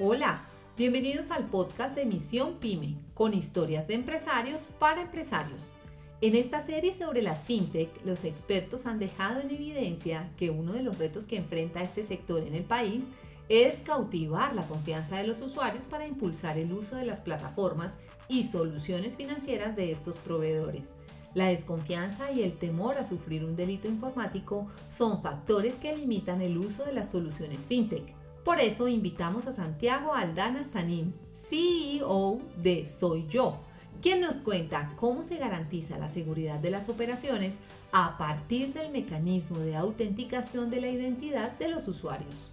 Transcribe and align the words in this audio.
Hola, 0.00 0.40
bienvenidos 0.76 1.30
al 1.30 1.44
podcast 1.44 1.94
de 1.94 2.04
Misión 2.04 2.54
Pyme, 2.54 2.96
con 3.14 3.32
historias 3.32 3.86
de 3.86 3.94
empresarios 3.94 4.66
para 4.80 5.02
empresarios. 5.02 5.72
En 6.20 6.34
esta 6.34 6.62
serie 6.62 6.92
sobre 6.94 7.22
las 7.22 7.44
fintech, 7.44 8.04
los 8.04 8.24
expertos 8.24 8.86
han 8.86 8.98
dejado 8.98 9.40
en 9.40 9.52
evidencia 9.52 10.28
que 10.36 10.50
uno 10.50 10.72
de 10.72 10.82
los 10.82 10.98
retos 10.98 11.28
que 11.28 11.36
enfrenta 11.36 11.80
este 11.80 12.02
sector 12.02 12.42
en 12.42 12.56
el 12.56 12.64
país 12.64 13.04
es 13.48 13.76
cautivar 13.84 14.52
la 14.56 14.66
confianza 14.66 15.18
de 15.18 15.28
los 15.28 15.40
usuarios 15.40 15.84
para 15.84 16.08
impulsar 16.08 16.58
el 16.58 16.72
uso 16.72 16.96
de 16.96 17.04
las 17.04 17.20
plataformas 17.20 17.92
y 18.26 18.42
soluciones 18.42 19.16
financieras 19.16 19.76
de 19.76 19.92
estos 19.92 20.16
proveedores. 20.16 20.88
La 21.34 21.46
desconfianza 21.46 22.32
y 22.32 22.42
el 22.42 22.58
temor 22.58 22.98
a 22.98 23.04
sufrir 23.04 23.44
un 23.44 23.54
delito 23.54 23.86
informático 23.86 24.66
son 24.90 25.22
factores 25.22 25.76
que 25.76 25.96
limitan 25.96 26.42
el 26.42 26.58
uso 26.58 26.84
de 26.84 26.94
las 26.94 27.12
soluciones 27.12 27.68
fintech 27.68 28.23
por 28.44 28.60
eso 28.60 28.88
invitamos 28.88 29.46
a 29.46 29.54
Santiago 29.54 30.12
Aldana 30.12 30.64
Sanín, 30.64 31.14
CEO 31.32 32.38
de 32.62 32.84
Soy 32.84 33.26
Yo, 33.26 33.58
quien 34.02 34.20
nos 34.20 34.36
cuenta 34.36 34.92
cómo 34.96 35.24
se 35.24 35.38
garantiza 35.38 35.96
la 35.98 36.10
seguridad 36.10 36.58
de 36.58 36.70
las 36.70 36.90
operaciones 36.90 37.54
a 37.92 38.18
partir 38.18 38.74
del 38.74 38.92
mecanismo 38.92 39.58
de 39.60 39.76
autenticación 39.76 40.68
de 40.68 40.82
la 40.82 40.88
identidad 40.88 41.52
de 41.58 41.68
los 41.68 41.88
usuarios. 41.88 42.50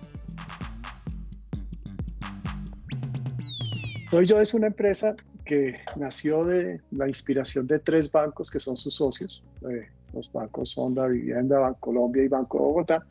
Soy 4.10 4.26
Yo 4.26 4.40
es 4.40 4.54
una 4.54 4.68
empresa 4.68 5.16
que 5.44 5.76
nació 5.98 6.46
de 6.46 6.80
la 6.92 7.08
inspiración 7.08 7.68
de 7.68 7.80
tres 7.80 8.10
bancos 8.10 8.50
que 8.50 8.60
son 8.60 8.78
sus 8.78 8.96
socios. 8.96 9.44
Eh, 9.70 9.90
los 10.14 10.32
bancos 10.32 10.70
son 10.70 10.94
Vivienda, 10.94 11.60
Banco 11.60 11.80
Colombia 11.82 12.24
y 12.24 12.28
Banco 12.30 12.60
Bogotá 12.60 13.06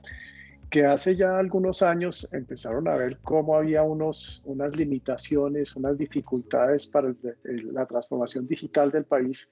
que 0.70 0.84
hace 0.84 1.16
ya 1.16 1.36
algunos 1.38 1.82
años 1.82 2.28
empezaron 2.32 2.86
a 2.86 2.94
ver 2.94 3.18
cómo 3.22 3.56
había 3.56 3.82
unos, 3.82 4.42
unas 4.46 4.76
limitaciones, 4.76 5.74
unas 5.74 5.98
dificultades 5.98 6.86
para 6.86 7.12
la 7.42 7.86
transformación 7.86 8.46
digital 8.46 8.90
del 8.92 9.04
país 9.04 9.50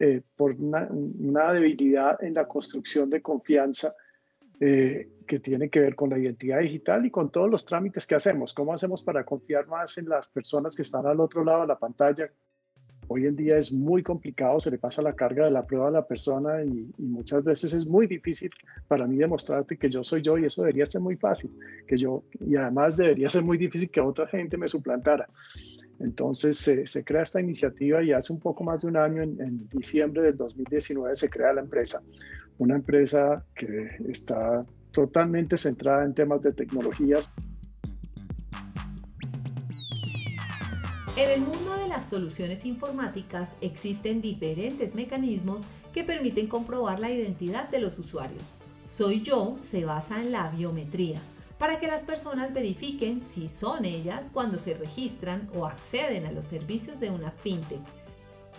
eh, 0.00 0.22
por 0.34 0.56
una, 0.56 1.52
debilidad 1.52 2.22
en 2.22 2.34
la 2.34 2.48
construcción 2.48 3.08
de 3.08 3.22
confianza 3.22 3.94
eh, 4.58 5.08
que 5.26 5.38
tiene 5.38 5.70
que 5.70 5.80
ver 5.80 5.94
con 5.94 6.10
la 6.10 6.18
identidad 6.18 6.60
digital 6.60 7.06
y 7.06 7.10
con 7.10 7.30
todos 7.30 7.48
los 7.48 7.64
trámites 7.64 8.06
que 8.06 8.16
hacemos. 8.16 8.52
¿Cómo 8.52 8.74
hacemos 8.74 9.04
para 9.04 9.24
confiar 9.24 9.68
más 9.68 9.96
en 9.98 10.08
las 10.08 10.26
personas 10.26 10.74
que 10.74 10.82
están 10.82 11.06
al 11.06 11.20
otro 11.20 11.44
lado 11.44 11.62
de 11.62 11.68
la 11.68 11.78
pantalla? 11.78 12.30
Hoy 13.08 13.26
en 13.26 13.36
día 13.36 13.56
es 13.56 13.72
muy 13.72 14.02
complicado, 14.02 14.58
se 14.58 14.70
le 14.70 14.78
pasa 14.78 15.00
la 15.00 15.14
carga 15.14 15.44
de 15.44 15.50
la 15.50 15.64
prueba 15.64 15.88
a 15.88 15.90
la 15.90 16.06
persona 16.06 16.62
y, 16.62 16.92
muchas 16.98 17.44
veces 17.44 17.72
es 17.72 17.86
muy 17.86 18.06
difícil 18.06 18.50
para 18.88 19.06
mí 19.06 19.16
demostrarte 19.16 19.76
que 19.76 19.88
yo 19.88 20.02
soy 20.02 20.22
yo 20.22 20.36
y 20.38 20.44
eso 20.44 20.62
debería 20.62 20.86
ser 20.86 21.00
muy 21.00 21.16
fácil, 21.16 21.52
que 21.86 21.96
yo, 21.96 22.24
y 22.40 22.56
además 22.56 22.96
debería 22.96 23.28
ser 23.28 23.42
muy 23.42 23.58
difícil 23.58 23.90
que 23.90 24.00
otra 24.00 24.26
gente 24.26 24.56
me 24.56 24.68
suplantara. 24.68 25.28
Entonces 25.98 26.58
se, 26.58 27.04
crea 27.04 27.22
esta 27.22 27.40
iniciativa 27.40 28.02
y 28.02 28.12
hace 28.12 28.32
un 28.32 28.40
poco 28.40 28.64
más 28.64 28.82
de 28.82 28.88
un 28.88 28.96
año, 28.96 29.22
en, 29.22 29.40
en 29.40 29.68
diciembre 29.68 30.22
del 30.22 30.36
2019, 30.36 31.14
se 31.14 31.30
crea 31.30 31.52
la 31.52 31.62
empresa. 31.62 32.00
Una 32.58 32.74
empresa 32.74 33.44
que 33.54 33.96
está 34.08 34.62
totalmente 34.96 35.58
centrada 35.58 36.04
en 36.04 36.14
temas 36.14 36.40
de 36.40 36.52
tecnologías. 36.52 37.30
En 41.16 41.30
el 41.30 41.40
mundo 41.40 41.74
de 41.78 41.88
las 41.88 42.10
soluciones 42.10 42.66
informáticas 42.66 43.48
existen 43.62 44.20
diferentes 44.20 44.94
mecanismos 44.94 45.62
que 45.94 46.04
permiten 46.04 46.46
comprobar 46.46 47.00
la 47.00 47.10
identidad 47.10 47.70
de 47.70 47.78
los 47.78 47.98
usuarios. 47.98 48.54
Soy 48.86 49.22
yo 49.22 49.56
se 49.66 49.86
basa 49.86 50.20
en 50.20 50.30
la 50.30 50.50
biometría, 50.50 51.18
para 51.56 51.80
que 51.80 51.86
las 51.86 52.02
personas 52.02 52.52
verifiquen 52.52 53.22
si 53.22 53.48
son 53.48 53.86
ellas 53.86 54.30
cuando 54.30 54.58
se 54.58 54.74
registran 54.74 55.48
o 55.54 55.64
acceden 55.64 56.26
a 56.26 56.32
los 56.32 56.44
servicios 56.44 57.00
de 57.00 57.08
una 57.08 57.30
fintech 57.30 57.80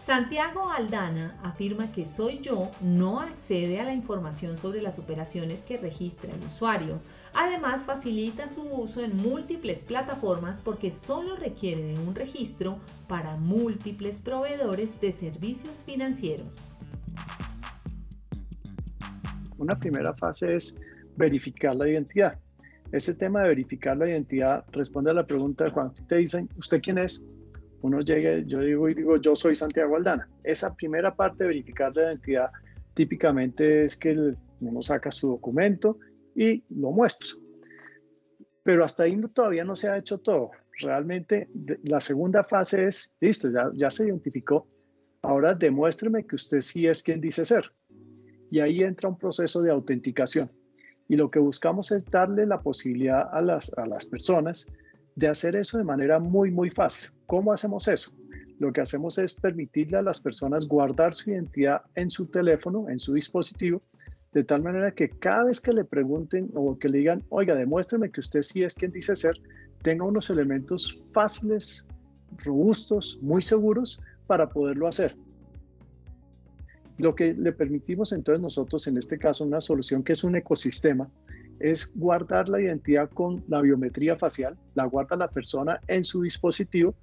Santiago 0.08 0.70
Aldana 0.70 1.38
afirma 1.44 1.92
que 1.92 2.06
Soy 2.06 2.40
Yo 2.40 2.72
no 2.80 3.20
accede 3.20 3.82
a 3.82 3.84
la 3.84 3.94
información 3.94 4.58
sobre 4.58 4.82
las 4.82 5.00
operaciones 5.00 5.66
que 5.66 5.76
registra 5.76 6.34
el 6.34 6.46
usuario. 6.46 7.02
Además, 7.34 7.84
facilita 7.84 8.48
su 8.48 8.62
uso 8.62 9.04
en 9.04 9.18
múltiples 9.18 9.84
plataformas 9.84 10.62
porque 10.62 10.92
solo 10.92 11.36
requiere 11.36 11.82
de 11.82 12.00
un 12.00 12.16
registro 12.16 12.80
para 13.10 13.36
múltiples 13.36 14.22
proveedores 14.22 14.98
de 15.02 15.12
servicios 15.12 15.84
financieros. 15.84 16.62
Una 19.58 19.74
primera 19.74 20.14
fase 20.14 20.56
es 20.56 20.80
verificar 21.18 21.76
la 21.76 21.90
identidad. 21.90 22.40
Ese 22.94 23.14
tema 23.14 23.42
de 23.42 23.50
verificar 23.50 23.98
la 23.98 24.08
identidad 24.08 24.64
responde 24.72 25.12
a 25.12 25.16
la 25.16 25.26
pregunta 25.26 25.66
de 25.66 25.72
Juan. 25.72 25.92
Te 26.08 26.16
dicen, 26.16 26.48
¿usted 26.56 26.82
quién 26.82 26.98
es? 26.98 27.26
Uno 27.82 28.02
llega, 28.02 28.40
yo 28.40 28.60
digo 28.62 28.90
y 28.90 28.94
digo, 28.94 29.18
yo 29.18 29.36
soy 29.36 29.56
Santiago 29.56 29.96
Aldana. 29.96 30.30
Esa 30.44 30.76
primera 30.76 31.16
parte 31.16 31.44
de 31.44 31.50
verificar 31.50 31.96
la 31.96 32.04
identidad 32.04 32.52
típicamente 32.94 33.84
es 33.84 33.96
que 33.96 34.34
uno 34.60 34.82
saca 34.82 35.12
su 35.12 35.30
documento 35.30 36.00
y 36.36 36.64
lo 36.70 36.92
muestra. 36.92 37.30
Pero 38.64 38.84
hasta 38.84 39.04
ahí 39.04 39.20
todavía 39.34 39.64
no 39.64 39.76
se 39.76 39.90
ha 39.90 39.98
hecho 39.98 40.18
todo. 40.18 40.52
Realmente 40.80 41.50
la 41.84 42.02
segunda 42.02 42.44
fase 42.44 42.88
es, 42.88 43.16
listo, 43.20 43.50
ya, 43.52 43.70
ya 43.76 43.92
se 43.92 44.08
identificó. 44.08 44.68
Ahora 45.22 45.54
demuéstreme 45.54 46.26
que 46.26 46.36
usted 46.36 46.62
sí 46.62 46.88
es 46.88 47.04
quien 47.04 47.22
dice 47.22 47.46
ser. 47.46 47.72
Y 48.50 48.60
ahí 48.60 48.84
entra 48.84 49.10
un 49.10 49.18
proceso 49.18 49.62
de 49.62 49.72
autenticación. 49.72 50.52
Y 51.08 51.16
lo 51.16 51.32
que 51.32 51.40
buscamos 51.40 51.92
es 51.92 52.06
darle 52.10 52.46
la 52.46 52.62
posibilidad 52.62 53.30
a 53.32 53.42
las, 53.42 53.74
a 53.78 53.88
las 53.88 54.06
personas 54.06 54.68
de 55.16 55.28
hacer 55.28 55.56
eso 55.56 55.78
de 55.78 55.84
manera 55.84 56.20
muy, 56.20 56.52
muy 56.52 56.70
fácil. 56.70 57.10
¿Cómo 57.28 57.52
hacemos 57.52 57.90
eso? 57.90 58.12
Lo 58.58 58.72
que 58.72 58.82
hacemos 58.82 59.18
es 59.18 59.34
permitirle 59.34 59.98
a 59.98 60.02
las 60.02 60.22
personas 60.22 60.66
guardar 60.66 61.14
su 61.14 61.30
identidad 61.30 61.82
en 61.94 62.10
su 62.10 62.26
teléfono, 62.28 62.90
en 62.90 62.98
su 63.00 63.14
dispositivo, 63.14 63.82
de 64.34 64.46
tal 64.46 64.64
manera 64.64 64.92
que 64.92 65.10
cada 65.10 65.44
vez 65.44 65.60
que 65.60 65.74
le 65.74 65.84
pregunten 65.84 66.50
o 66.56 66.80
que 66.80 66.88
le 66.88 67.00
digan, 67.00 67.24
oiga, 67.30 67.54
demuéstreme 67.54 68.12
que 68.12 68.22
usted 68.22 68.42
sí 68.42 68.64
es 68.64 68.76
quien 68.76 68.92
dice 68.92 69.16
ser, 69.16 69.36
tenga 69.84 70.06
unos 70.06 70.30
elementos 70.30 71.04
fáciles, 71.12 71.86
robustos, 72.46 73.20
muy 73.22 73.42
seguros 73.42 74.02
para 74.26 74.50
poderlo 74.50 74.88
hacer. 74.88 75.16
Lo 76.98 77.14
que 77.14 77.34
le 77.34 77.52
permitimos 77.52 78.14
entonces 78.14 78.42
nosotros, 78.42 78.88
en 78.88 78.98
este 78.98 79.20
caso, 79.20 79.44
una 79.44 79.62
solución 79.62 80.02
que 80.02 80.14
es 80.14 80.24
un 80.24 80.36
ecosistema, 80.38 81.10
es 81.60 81.94
guardar 81.96 82.48
la 82.48 82.62
identidad 82.62 83.10
con 83.10 83.44
la 83.48 83.62
biometría 83.62 84.16
facial, 84.16 84.58
la 84.76 84.86
guarda 84.86 85.18
la 85.18 85.30
persona 85.30 85.82
en 85.88 86.06
su 86.06 86.22
dispositivo 86.22 86.96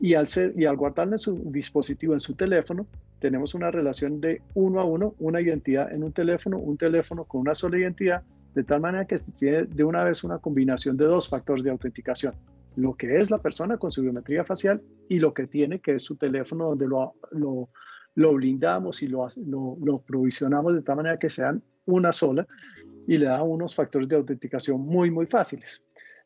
y 0.00 0.14
al, 0.14 0.26
ser, 0.26 0.52
y 0.56 0.64
al 0.64 0.78
en 0.96 1.18
su 1.18 1.50
dispositivo, 1.50 2.14
en 2.14 2.20
su 2.20 2.34
teléfono, 2.34 2.86
tenemos 3.18 3.54
una 3.54 3.70
relación 3.70 4.20
de 4.20 4.42
uno 4.54 4.80
a 4.80 4.84
uno, 4.84 5.14
una 5.18 5.40
identidad 5.40 5.92
en 5.92 6.04
un 6.04 6.12
teléfono, 6.12 6.58
un 6.58 6.76
teléfono 6.76 7.24
con 7.24 7.40
una 7.40 7.54
sola 7.54 7.78
identidad, 7.78 8.24
de 8.54 8.64
tal 8.64 8.80
manera 8.80 9.06
que 9.06 9.16
tiene 9.16 9.64
de 9.64 9.84
una 9.84 10.04
vez 10.04 10.24
una 10.24 10.38
combinación 10.38 10.96
de 10.96 11.04
dos 11.04 11.28
factores 11.28 11.64
de 11.64 11.70
autenticación. 11.70 12.34
Lo 12.76 12.94
que 12.94 13.18
es 13.18 13.30
la 13.30 13.38
persona 13.38 13.76
con 13.76 13.90
su 13.90 14.02
biometría 14.02 14.44
facial 14.44 14.80
y 15.08 15.18
lo 15.18 15.34
que 15.34 15.46
tiene, 15.46 15.80
que 15.80 15.96
es 15.96 16.02
su 16.02 16.16
teléfono, 16.16 16.68
donde 16.68 16.86
lo, 16.86 17.14
lo, 17.32 17.66
lo 18.14 18.34
blindamos 18.34 19.02
y 19.02 19.08
lo, 19.08 19.28
lo, 19.46 19.76
lo 19.82 19.98
provisionamos 20.00 20.74
de 20.74 20.82
tal 20.82 20.96
manera 20.96 21.18
que 21.18 21.28
sean 21.28 21.62
una 21.86 22.12
sola 22.12 22.46
y 23.06 23.16
le 23.16 23.26
da 23.26 23.42
unos 23.42 23.74
factores 23.74 24.08
de 24.08 24.16
autenticación 24.16 24.80
muy, 24.80 25.10
muy 25.10 25.26
fáciles. 25.26 25.82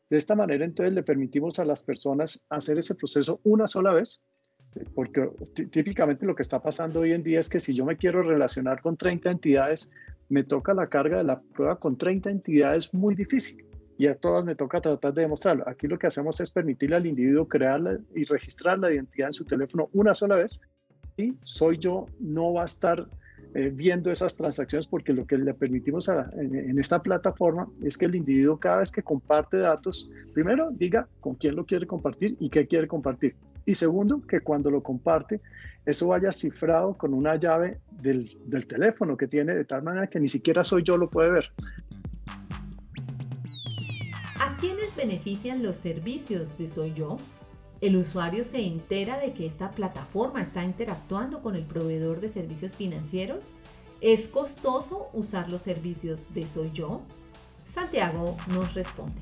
De 0.09 0.17
esta 0.17 0.35
manera, 0.35 0.65
entonces, 0.65 0.93
le 0.93 1.03
permitimos 1.03 1.59
a 1.59 1.65
las 1.65 1.81
personas 1.81 2.45
hacer 2.49 2.77
ese 2.77 2.95
proceso 2.95 3.39
una 3.43 3.67
sola 3.67 3.93
vez, 3.93 4.23
porque 4.95 5.29
típicamente 5.71 6.25
lo 6.25 6.35
que 6.35 6.41
está 6.41 6.61
pasando 6.61 7.01
hoy 7.01 7.13
en 7.13 7.23
día 7.23 7.39
es 7.39 7.49
que 7.49 7.59
si 7.59 7.73
yo 7.73 7.85
me 7.85 7.97
quiero 7.97 8.23
relacionar 8.23 8.81
con 8.81 8.97
30 8.97 9.31
entidades, 9.31 9.91
me 10.29 10.43
toca 10.43 10.73
la 10.73 10.87
carga 10.87 11.17
de 11.17 11.23
la 11.23 11.41
prueba 11.41 11.79
con 11.79 11.97
30 11.97 12.29
entidades 12.31 12.93
muy 12.93 13.15
difícil 13.15 13.65
y 13.97 14.07
a 14.07 14.15
todas 14.15 14.43
me 14.43 14.55
toca 14.55 14.81
tratar 14.81 15.13
de 15.13 15.21
demostrarlo. 15.23 15.67
Aquí 15.67 15.87
lo 15.87 15.99
que 15.99 16.07
hacemos 16.07 16.39
es 16.41 16.49
permitirle 16.49 16.95
al 16.95 17.05
individuo 17.05 17.47
crear 17.47 17.99
y 18.15 18.23
registrar 18.23 18.79
la 18.79 18.91
identidad 18.91 19.29
en 19.29 19.33
su 19.33 19.45
teléfono 19.45 19.89
una 19.93 20.13
sola 20.13 20.35
vez 20.35 20.61
y 21.17 21.35
soy 21.41 21.77
yo 21.77 22.07
no 22.19 22.53
va 22.53 22.63
a 22.63 22.65
estar 22.65 23.07
eh, 23.55 23.69
viendo 23.69 24.11
esas 24.11 24.35
transacciones 24.35 24.87
porque 24.87 25.13
lo 25.13 25.27
que 25.27 25.37
le 25.37 25.53
permitimos 25.53 26.09
en, 26.09 26.79
esta 26.79 27.01
plataforma 27.03 27.67
es 27.83 27.97
que 27.97 28.05
el 28.05 28.15
individuo 28.15 28.57
cada 28.57 28.77
vez 28.77 28.91
que 28.91 29.03
comparte 29.03 29.57
datos, 29.57 30.09
primero 30.33 30.71
diga 30.71 31.07
con 31.19 31.35
quién 31.35 31.55
lo 31.55 31.65
quiere 31.65 31.85
compartir 31.85 32.35
y 32.39 32.49
qué 32.49 32.65
quiere 32.65 32.87
compartir. 32.87 33.35
Y 33.65 33.75
segundo, 33.75 34.21
que 34.27 34.41
cuando 34.41 34.71
lo 34.71 34.81
comparte, 34.81 35.39
eso 35.85 36.07
vaya 36.07 36.31
cifrado 36.31 36.95
con 36.95 37.13
una 37.13 37.35
llave 37.35 37.79
del, 38.01 38.27
del 38.45 38.65
teléfono 38.65 39.15
que 39.15 39.27
tiene 39.27 39.53
de 39.53 39.65
tal 39.65 39.83
manera 39.83 40.07
que 40.07 40.19
ni 40.19 40.29
siquiera 40.29 40.63
soy 40.63 40.81
yo 40.81 40.97
lo 40.97 41.09
puede 41.09 41.31
ver. 41.31 41.51
¿A 44.39 44.57
quiénes 44.57 44.95
benefician 44.95 45.61
los 45.61 45.77
servicios 45.77 46.57
de 46.57 46.67
Soy 46.67 46.93
Yo? 46.93 47.17
El 47.83 47.97
usuario 47.97 48.45
se 48.45 48.61
entera 48.61 49.19
de 49.19 49.33
que 49.33 49.45
esta 49.45 49.71
plataforma 49.71 50.41
está 50.41 50.63
interactuando 50.63 51.41
con 51.41 51.57
el 51.57 51.63
proveedor 51.63 52.21
de 52.21 52.29
servicios 52.29 52.77
financieros. 52.77 53.47
¿Es 53.99 54.29
costoso 54.29 55.09
usar 55.11 55.51
los 55.51 55.63
servicios 55.63 56.33
de 56.33 56.45
Soy 56.45 56.71
Yo? 56.71 57.01
Santiago 57.69 58.37
nos 58.53 58.73
responde. 58.73 59.19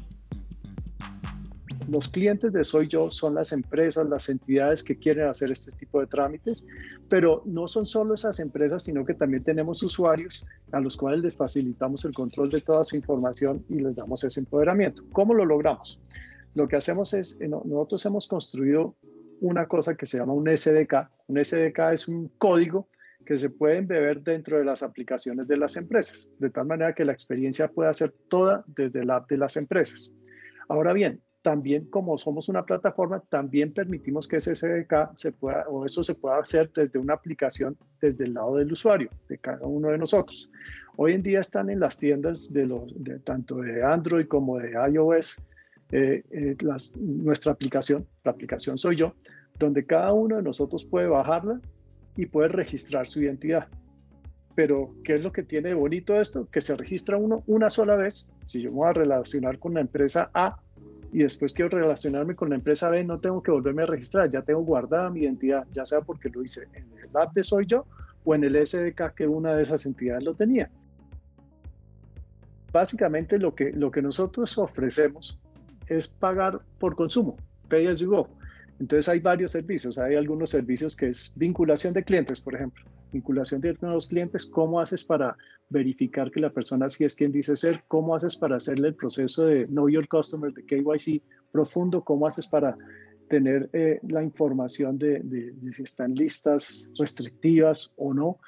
los 1.90 2.08
clientes 2.08 2.52
de 2.52 2.64
Soy 2.64 2.88
Yo 2.88 3.10
son 3.10 3.34
las 3.34 3.52
empresas, 3.52 4.08
las 4.08 4.30
entidades 4.30 4.84
que 4.84 4.96
quieren 4.96 5.28
hacer 5.28 5.50
este 5.50 5.72
tipo 5.72 6.00
de 6.00 6.06
trámites, 6.06 6.68
pero 7.10 7.42
no 7.48 7.68
son 7.68 7.88
solo 7.88 8.14
esas 8.14 8.40
empresas, 8.40 8.84
sino 8.84 9.04
que 9.04 9.16
también 9.16 9.44
tenemos 9.44 9.82
usuarios 9.82 10.46
a 10.72 10.80
los 10.80 10.98
cuales 10.98 11.22
les 11.22 11.34
facilitamos 11.36 12.06
el 12.06 12.14
control 12.14 12.52
de 12.52 12.62
toda 12.62 12.84
su 12.84 12.96
información 12.96 13.66
y 13.70 13.80
les 13.80 13.96
damos 13.96 14.24
ese 14.24 14.42
empoderamiento. 14.42 15.04
¿Cómo 15.12 15.34
lo 15.34 15.46
logramos? 15.46 16.00
Lo 16.54 16.68
que 16.68 16.76
hacemos 16.76 17.14
es, 17.14 17.40
eh, 17.42 17.48
nosotros 17.48 18.06
hemos 18.06 18.28
construido 18.28 18.96
una 19.40 19.68
cosa 19.68 19.96
que 19.96 20.06
se 20.06 20.18
llama 20.18 20.34
un 20.34 20.48
SDK. 20.48 21.10
Un 21.28 21.44
SDK 21.44 21.80
es 21.94 22.08
un 22.08 22.30
código 22.38 22.88
que 23.26 23.38
se 23.38 23.50
puede 23.50 23.78
embeber 23.78 24.22
dentro 24.22 24.58
de 24.58 24.66
las 24.66 24.84
aplicaciones 24.84 25.48
de 25.48 25.58
las 25.58 25.76
empresas, 25.76 26.32
de 26.40 26.50
tal 26.50 26.68
manera 26.68 26.94
que 26.94 27.06
la 27.06 27.14
experiencia 27.14 27.70
pueda 27.70 27.94
ser 27.94 28.12
toda 28.30 28.64
desde 28.68 29.06
la 29.06 29.18
app 29.18 29.30
de 29.30 29.38
las 29.38 29.58
empresas. 29.58 30.14
Ahora 30.68 30.94
bien, 30.94 31.22
también 31.42 31.86
como 31.86 32.18
somos 32.18 32.50
una 32.50 32.66
plataforma, 32.66 33.20
también 33.30 33.74
permitimos 33.74 34.28
que 34.28 34.38
ese 34.38 34.56
SDK 34.56 35.16
se 35.16 35.32
pueda, 35.32 35.68
o 35.70 35.86
eso 35.86 36.04
se 36.04 36.16
pueda 36.16 36.38
hacer 36.40 36.72
desde 36.74 37.00
una 37.00 37.14
aplicación 37.14 37.78
desde 38.00 38.26
el 38.26 38.34
lado 38.34 38.58
del 38.58 38.72
usuario, 38.72 39.10
de 39.28 39.38
cada 39.38 39.66
uno 39.66 39.90
de 39.90 39.98
nosotros. 39.98 40.52
Hoy 40.98 41.14
en 41.14 41.24
día 41.24 41.40
están 41.40 41.70
en 41.70 41.80
las 41.80 41.98
tiendas 41.98 42.54
de 42.54 42.68
los, 42.68 42.94
tanto 43.24 43.58
de 43.58 43.84
Android 43.84 44.28
como 44.28 44.60
de 44.60 44.74
iOS, 44.92 45.44
eh, 45.92 46.24
eh, 46.32 46.56
nuestra 47.00 47.52
aplicación, 47.52 48.08
la 48.24 48.32
aplicación 48.32 48.78
soy 48.78 48.96
yo, 48.96 49.14
donde 49.60 49.86
cada 49.86 50.14
uno 50.14 50.38
de 50.38 50.44
nosotros 50.44 50.86
puede 50.86 51.08
bajarla 51.08 51.60
y 52.16 52.26
puede 52.28 52.48
registrar 52.48 53.08
su 53.08 53.22
identidad. 53.22 53.68
Pero, 54.56 54.96
¿qué 55.04 55.16
es 55.16 55.24
lo 55.24 55.32
que 55.32 55.44
tiene 55.44 55.70
de 55.70 55.76
bonito 55.76 56.20
esto? 56.20 56.48
Que 56.50 56.62
se 56.62 56.76
registra 56.76 57.18
uno 57.18 57.44
una 57.48 57.70
sola 57.70 57.96
vez. 57.96 58.28
Si 58.46 58.62
yo 58.62 58.70
me 58.72 58.78
voy 58.78 58.90
a 58.90 58.94
relacionar 58.94 59.60
con 59.60 59.74
la 59.74 59.82
empresa 59.82 60.30
A 60.34 60.60
y 61.14 61.20
después 61.20 61.54
quiero 61.54 61.78
relacionarme 61.78 62.36
con 62.36 62.50
la 62.50 62.56
empresa 62.56 62.90
B, 62.90 63.04
no 63.04 63.20
tengo 63.20 63.42
que 63.44 63.52
volverme 63.52 63.84
a 63.84 63.86
registrar, 63.86 64.30
ya 64.30 64.42
tengo 64.42 64.62
guardada 64.62 65.10
mi 65.10 65.22
identidad, 65.22 65.68
ya 65.72 65.86
sea 65.86 66.02
porque 66.02 66.30
lo 66.30 66.44
hice 66.44 66.68
en 66.74 66.86
el 66.98 67.10
app 67.16 67.34
de 67.34 67.44
Soy 67.44 67.66
Yo 67.66 67.86
o 68.24 68.36
en 68.36 68.44
el 68.44 68.66
SDK 68.66 69.14
que 69.16 69.28
una 69.28 69.56
de 69.56 69.64
esas 69.64 69.86
entidades 69.86 70.24
lo 70.24 70.36
tenía. 70.36 70.70
Básicamente 72.72 73.38
lo 73.38 73.54
que, 73.54 73.72
lo 73.72 73.92
que 73.92 74.02
nosotros 74.02 74.58
ofrecemos 74.58 75.40
es 75.92 76.08
pagar 76.08 76.62
por 76.80 76.96
consumo, 76.96 77.38
pay 77.70 77.88
as 77.88 78.00
you 78.00 78.10
go. 78.10 78.30
Entonces 78.80 79.08
hay 79.10 79.20
varios 79.20 79.52
servicios, 79.52 79.98
hay 79.98 80.16
algunos 80.16 80.50
servicios 80.50 80.96
que 80.96 81.10
es 81.10 81.34
vinculación 81.36 81.94
de 81.94 82.04
clientes, 82.04 82.42
por 82.42 82.56
ejemplo, 82.56 82.84
vinculación 83.12 83.62
de 83.62 83.78
nuevos 83.82 84.08
clientes, 84.08 84.46
¿cómo 84.46 84.80
haces 84.80 85.04
para 85.04 85.38
verificar 85.70 86.32
que 86.32 86.40
la 86.40 86.50
persona 86.50 86.90
sí 86.90 87.04
es 87.04 87.16
quien 87.16 87.32
dice 87.32 87.56
ser? 87.56 87.82
¿Cómo 87.88 88.16
haces 88.16 88.36
para 88.36 88.56
hacerle 88.56 88.90
el 88.90 88.96
proceso 88.96 89.46
de 89.46 89.68
Know 89.68 89.90
Your 89.90 90.08
Customer, 90.08 90.52
de 90.52 90.66
KYC 90.66 91.22
profundo? 91.52 92.04
¿Cómo 92.04 92.26
haces 92.26 92.48
para 92.48 92.76
tener 93.30 93.70
eh, 93.74 94.00
la 94.08 94.24
información 94.24 94.98
de, 94.98 95.20
de, 95.20 95.74
si 95.74 95.84
están 95.84 96.16
listas 96.16 96.92
restrictivas 96.98 97.94
o 97.98 98.14
no? 98.14 98.40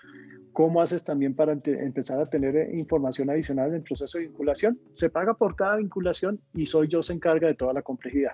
¿Cómo 0.53 0.81
haces 0.81 1.03
también 1.03 1.33
para 1.33 1.53
empezar 1.53 2.19
a 2.19 2.29
tener 2.29 2.55
eh, 2.55 2.77
información 2.77 3.29
adicional 3.31 3.69
en 3.69 3.75
el 3.75 3.81
proceso 3.81 4.19
de 4.19 4.25
vinculación? 4.25 4.79
Se 4.93 5.09
paga 5.09 5.33
por 5.33 5.55
cada 5.55 5.77
vinculación 5.77 6.39
y 6.53 6.67
soy 6.67 6.87
yo 6.87 7.01
se 7.01 7.13
encarga 7.13 7.47
de 7.47 7.55
toda 7.55 7.73
la 7.73 7.81
complejidad. 7.81 8.33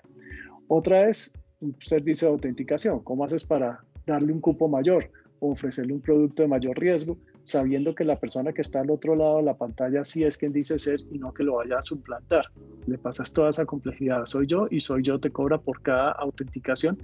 Otra 0.68 1.10
es 1.10 1.38
un 1.62 1.76
servicio 1.80 2.28
de 2.28 2.34
autenticación. 2.34 3.00
¿Cómo 3.00 3.24
haces 3.24 3.46
para 3.46 3.86
darle 4.06 4.34
un 4.34 4.42
cupo 4.42 4.68
mayor 4.68 5.10
o 5.40 5.52
ofrecerle 5.52 5.94
un 5.94 6.02
producto 6.02 6.42
de 6.42 6.50
mayor 6.50 6.78
riesgo, 6.78 7.18
sabiendo 7.44 7.96
que 7.96 8.04
la 8.04 8.20
persona 8.20 8.52
que 8.52 8.62
está 8.62 8.82
al 8.82 8.92
otro 8.92 9.16
lado 9.16 9.38
de 9.38 9.44
la 9.44 9.58
pantalla 9.58 10.04
sí 10.04 10.26
es 10.26 10.38
quien 10.38 10.52
dice 10.52 10.78
ser 10.78 11.00
y 11.10 11.20
no 11.20 11.34
que 11.34 11.44
lo 11.44 11.56
vaya 11.56 11.78
a 11.78 11.82
suplantar? 11.82 12.48
Le 12.86 12.98
pasas 12.98 13.32
toda 13.32 13.50
esa 13.50 13.66
complejidad. 13.66 14.26
Soy 14.26 14.46
yo 14.46 14.68
y 14.70 14.82
soy 14.82 15.04
yo 15.04 15.20
te 15.22 15.32
cobra 15.32 15.58
por 15.58 15.82
cada 15.82 16.12
autenticación. 16.12 17.00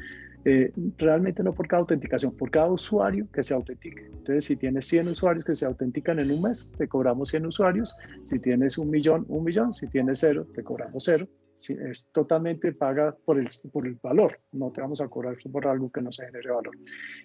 Eh, 0.46 0.72
realmente 0.98 1.44
no 1.44 1.54
por 1.54 1.68
cada 1.68 1.82
autenticación, 1.82 2.36
por 2.36 2.52
cada 2.52 2.68
usuario 2.68 3.28
que 3.32 3.44
se 3.44 3.54
autentique. 3.54 4.06
Entonces, 4.06 4.46
si 4.46 4.56
tienes 4.56 4.86
100 4.88 5.10
usuarios 5.10 5.44
que 5.44 5.56
se 5.56 5.66
autentican 5.66 6.20
en 6.20 6.32
un 6.32 6.44
mes, 6.44 6.72
te 6.78 6.88
cobramos 6.88 7.30
100 7.30 7.48
usuarios. 7.48 7.98
Si 8.24 8.40
tienes 8.40 8.78
un 8.78 8.90
millón, 8.90 9.26
un 9.28 9.44
millón. 9.44 9.74
Si 9.74 9.88
tienes 9.88 10.20
cero, 10.20 10.48
te 10.54 10.64
cobramos 10.64 11.04
cero 11.04 11.28
es 11.56 12.10
totalmente 12.12 12.74
paga 12.74 13.16
por 13.26 13.40
el, 13.40 13.48
por 13.72 13.88
el 13.88 13.98
valor, 14.02 14.38
no 14.52 14.72
te 14.72 14.82
vamos 14.82 15.00
a 15.02 15.08
cobrar 15.08 15.36
por 15.52 15.68
algo 15.68 15.90
que 15.90 16.02
no 16.02 16.12
se 16.12 16.26
genere 16.26 16.52
valor. 16.52 16.76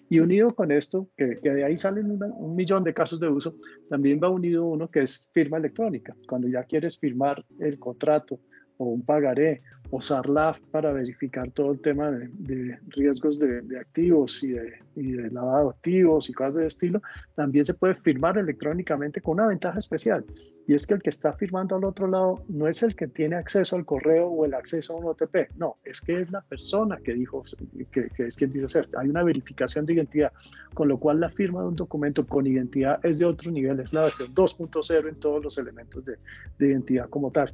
Y 0.09 0.19
unido 0.19 0.51
con 0.51 0.71
esto, 0.71 1.09
que, 1.17 1.39
de 1.41 1.63
ahí 1.63 1.75
salen 1.75 2.19
un 2.21 2.55
millón 2.55 2.83
de 2.83 2.93
casos 2.93 3.19
de 3.19 3.27
uso, 3.27 3.55
también 3.89 4.19
va 4.23 4.29
unido 4.29 4.65
uno 4.65 4.89
que 4.89 5.01
es 5.01 5.29
firma 5.33 5.57
electrónica. 5.57 6.15
Cuando 6.27 6.47
ya 6.47 6.63
quieres 6.63 6.97
firmar 6.97 7.45
el 7.59 7.77
contrato 7.77 8.39
o 8.81 8.85
un 8.85 9.03
pagaré 9.03 9.61
o 9.91 9.99
SARLAF 9.99 10.59
para 10.71 10.91
verificar 10.93 11.51
todo 11.51 11.73
el 11.73 11.81
tema 11.81 12.11
de, 12.11 12.79
riesgos 12.87 13.39
de, 13.39 13.61
activos 13.77 14.41
y 14.41 14.51
de, 14.53 14.79
y 14.95 15.11
de, 15.11 15.29
lavado 15.29 15.65
de 15.65 15.75
activos 15.75 16.29
y 16.29 16.33
cosas 16.33 16.55
de 16.55 16.65
estilo, 16.65 17.01
también 17.35 17.65
se 17.65 17.73
puede 17.73 17.93
firmar 17.93 18.37
electrónicamente 18.37 19.19
con 19.19 19.33
una 19.33 19.47
ventaja 19.47 19.77
especial. 19.77 20.25
Y 20.65 20.75
es 20.75 20.87
que 20.87 20.93
el 20.93 21.01
que 21.01 21.09
está 21.09 21.33
firmando 21.33 21.75
al 21.75 21.83
otro 21.83 22.07
lado 22.07 22.45
no 22.47 22.69
es 22.69 22.81
el 22.83 22.95
que 22.95 23.07
tiene 23.07 23.35
acceso 23.35 23.75
al 23.75 23.83
correo 23.83 24.27
o 24.27 24.45
el 24.45 24.53
acceso 24.53 24.93
a 24.93 24.97
un 24.97 25.07
OTP, 25.07 25.57
no, 25.57 25.75
es 25.83 25.99
que 25.99 26.21
es 26.21 26.31
la 26.31 26.41
persona 26.41 26.97
que 27.03 27.13
dijo 27.13 27.43
que, 27.91 28.07
que 28.15 28.27
es 28.27 28.37
quien 28.37 28.51
dice 28.51 28.69
ser. 28.69 28.87
Hay 28.97 29.09
una 29.09 29.23
verificación 29.23 29.85
de 29.85 29.95
identidad, 29.95 30.31
con 30.73 30.87
lo 30.87 30.97
cual 30.97 31.19
la 31.19 31.29
firma 31.29 31.61
de 31.61 31.67
un 31.67 31.75
documento 31.75 32.25
con 32.25 32.47
identidad 32.47 33.05
es 33.05 33.19
de 33.19 33.25
otro 33.25 33.51
nivel, 33.51 33.81
es 33.81 33.91
la 33.91 34.03
versión 34.03 34.33
2.0 34.33 35.09
en 35.09 35.15
todos 35.19 35.43
los 35.43 35.57
elementos 35.57 36.05
de, 36.05 36.15
de 36.57 36.67
identidad 36.67 37.09
como 37.09 37.29
tal. 37.29 37.53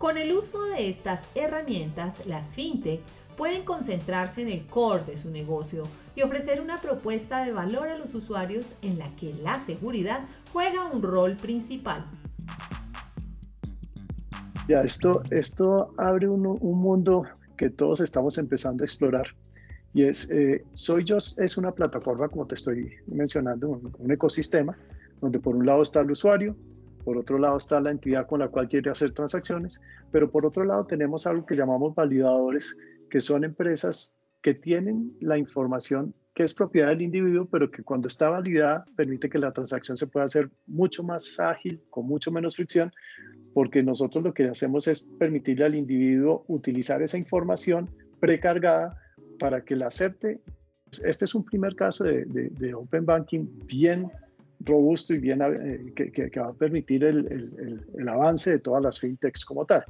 Con 0.00 0.16
el 0.16 0.32
uso 0.32 0.64
de 0.64 0.88
estas 0.88 1.20
herramientas, 1.34 2.26
las 2.26 2.48
fintech 2.48 3.00
pueden 3.36 3.66
concentrarse 3.66 4.40
en 4.40 4.48
el 4.48 4.64
core 4.64 5.04
de 5.04 5.18
su 5.18 5.28
negocio 5.28 5.82
y 6.14 6.22
ofrecer 6.22 6.62
una 6.62 6.80
propuesta 6.80 7.44
de 7.44 7.52
valor 7.52 7.86
a 7.86 7.98
los 7.98 8.14
usuarios 8.14 8.72
en 8.80 8.98
la 8.98 9.14
que 9.16 9.34
la 9.42 9.62
seguridad 9.66 10.20
juega 10.54 10.86
un 10.90 11.02
rol 11.02 11.36
principal. 11.36 12.06
Ya, 14.68 14.80
esto, 14.80 15.20
esto 15.32 15.92
abre 15.98 16.28
un, 16.28 16.46
un 16.46 16.80
mundo 16.80 17.26
que 17.58 17.68
todos 17.68 18.00
estamos 18.00 18.38
empezando 18.38 18.82
a 18.82 18.86
explorar. 18.86 19.26
Y 19.92 20.04
es, 20.04 20.30
eh, 20.30 20.64
SoyJoss 20.72 21.38
es 21.40 21.58
una 21.58 21.72
plataforma, 21.72 22.30
como 22.30 22.46
te 22.46 22.54
estoy 22.54 22.94
mencionando, 23.06 23.68
un, 23.68 24.10
ecosistema, 24.10 24.78
donde 25.20 25.40
por 25.40 25.54
un 25.54 25.66
lado 25.66 25.82
está 25.82 26.00
el 26.00 26.10
usuario, 26.10 26.56
por 27.04 27.18
otro 27.18 27.38
lado 27.38 27.56
está 27.56 27.80
la 27.80 27.90
entidad 27.90 28.26
con 28.26 28.40
la 28.40 28.48
cual 28.48 28.68
quiere 28.68 28.90
hacer 28.90 29.12
transacciones, 29.12 29.80
pero 30.10 30.30
por 30.30 30.46
otro 30.46 30.64
lado 30.64 30.86
tenemos 30.86 31.26
algo 31.26 31.46
que 31.46 31.56
llamamos 31.56 31.94
validadores, 31.94 32.76
que 33.08 33.20
son 33.20 33.44
empresas 33.44 34.18
que 34.42 34.54
tienen 34.54 35.16
la 35.20 35.38
información 35.38 36.14
que 36.34 36.44
es 36.44 36.54
propiedad 36.54 36.88
del 36.88 37.02
individuo, 37.02 37.48
pero 37.50 37.70
que 37.70 37.82
cuando 37.82 38.08
está 38.08 38.28
validada 38.30 38.84
permite 38.96 39.28
que 39.28 39.38
la 39.38 39.52
transacción 39.52 39.96
se 39.96 40.06
pueda 40.06 40.26
hacer 40.26 40.48
mucho 40.66 41.02
más 41.02 41.40
ágil, 41.40 41.82
con 41.90 42.06
mucho 42.06 42.30
menos 42.30 42.56
fricción, 42.56 42.92
porque 43.52 43.82
nosotros 43.82 44.22
lo 44.22 44.32
que 44.32 44.44
hacemos 44.44 44.86
es 44.86 45.00
permitirle 45.00 45.64
al 45.64 45.74
individuo 45.74 46.44
utilizar 46.46 47.02
esa 47.02 47.18
información 47.18 47.90
precargada 48.20 48.96
para 49.38 49.64
que 49.64 49.74
la 49.74 49.88
acepte. 49.88 50.40
Este 51.04 51.24
es 51.24 51.34
un 51.34 51.44
primer 51.44 51.74
caso 51.74 52.04
de, 52.04 52.24
de 52.24 52.74
Open 52.74 53.04
Banking 53.04 53.46
bien 53.66 54.10
robusto 54.60 55.14
y 55.14 55.18
bien 55.18 55.40
eh, 55.42 55.92
que, 55.94 56.40
va 56.40 56.48
a 56.48 56.52
permitir 56.52 57.04
el, 57.04 57.84
el, 57.98 58.08
avance 58.08 58.50
de 58.50 58.58
todas 58.58 58.82
las 58.82 58.98
fintechs 58.98 59.44
como 59.44 59.64
tal. 59.64 59.84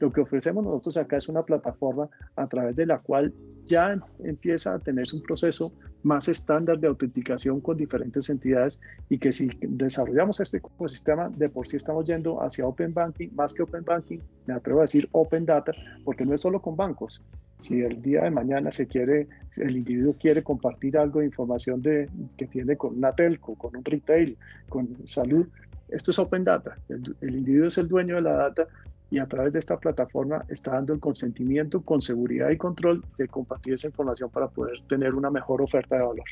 Lo 0.00 0.10
que 0.10 0.22
ofrecemos 0.22 0.64
nosotros 0.64 0.96
acá 0.96 1.18
es 1.18 1.28
una 1.28 1.42
plataforma 1.44 2.08
a 2.34 2.46
través 2.48 2.74
de 2.74 2.86
la 2.86 2.98
cual 2.98 3.34
ya 3.66 4.00
empieza 4.24 4.74
a 4.74 4.78
tenerse 4.78 5.14
un 5.14 5.22
proceso 5.22 5.72
más 6.02 6.26
estándar 6.26 6.78
de 6.80 6.88
autenticación 6.88 7.60
con 7.60 7.76
diferentes 7.76 8.30
entidades 8.30 8.80
y 9.10 9.18
que 9.18 9.30
si 9.30 9.50
desarrollamos 9.60 10.40
este 10.40 10.56
ecosistema, 10.56 11.28
de 11.28 11.50
por 11.50 11.66
sí 11.66 11.76
estamos 11.76 12.06
yendo 12.06 12.42
hacia 12.42 12.66
Open 12.66 12.94
Banking, 12.94 13.28
más 13.34 13.52
que 13.52 13.62
Open 13.62 13.84
Banking, 13.84 14.18
me 14.46 14.54
atrevo 14.54 14.80
a 14.80 14.82
decir 14.82 15.06
Open 15.12 15.44
Data, 15.44 15.72
porque 16.02 16.24
no 16.24 16.34
es 16.34 16.40
solo 16.40 16.62
con 16.62 16.76
bancos, 16.76 17.22
si 17.58 17.82
el 17.82 18.00
día 18.00 18.22
de 18.22 18.30
mañana 18.30 18.72
se 18.72 18.86
quiere, 18.86 19.28
el 19.58 19.76
individuo 19.76 20.14
quiere 20.18 20.42
compartir 20.42 20.96
algo 20.96 21.20
de 21.20 21.26
información 21.26 21.82
de, 21.82 22.08
que 22.38 22.46
tiene 22.46 22.76
con 22.76 22.96
una 22.96 23.14
telco, 23.14 23.54
con 23.54 23.76
un 23.76 23.84
retail, 23.84 24.38
con 24.70 24.96
salud, 25.06 25.46
esto 25.88 26.12
es 26.12 26.18
open 26.18 26.44
data. 26.44 26.78
El, 26.88 27.16
el, 27.20 27.36
individuo 27.36 27.68
es 27.68 27.76
el 27.76 27.88
dueño 27.88 28.14
de 28.14 28.22
la 28.22 28.32
data 28.32 28.68
y 29.10 29.18
a 29.18 29.26
través 29.26 29.52
de 29.52 29.58
esta 29.58 29.78
plataforma 29.78 30.44
está 30.48 30.72
dando 30.72 30.92
el 30.92 31.00
consentimiento 31.00 31.82
con 31.82 32.00
seguridad 32.00 32.50
y 32.50 32.56
control 32.56 33.04
de 33.18 33.28
compartir 33.28 33.74
esa 33.74 33.88
información 33.88 34.30
para 34.30 34.48
poder 34.48 34.80
tener 34.88 35.14
una 35.14 35.30
mejor 35.30 35.60
oferta 35.60 35.96
de 35.96 36.02
valor. 36.02 36.24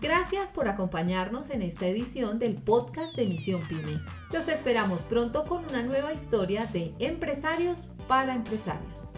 Gracias 0.00 0.50
por 0.50 0.68
acompañarnos 0.68 1.50
en 1.50 1.62
esta 1.62 1.86
edición 1.86 2.38
del 2.38 2.56
podcast 2.64 3.16
de 3.16 3.26
Misión 3.26 3.62
Pyme. 3.68 4.00
Los 4.32 4.48
esperamos 4.48 5.02
pronto 5.02 5.44
con 5.44 5.64
una 5.64 5.82
nueva 5.82 6.12
historia 6.12 6.66
de 6.66 6.94
empresarios 7.00 7.88
para 8.06 8.34
empresarios. 8.34 9.12